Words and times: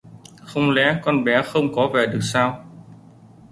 Không 0.41 0.71
lẽ 0.71 1.01
con 1.03 1.23
bé 1.23 1.41
không 1.45 1.73
có 1.75 1.87
về 1.87 2.05
được 2.05 2.19
sao 2.21 2.65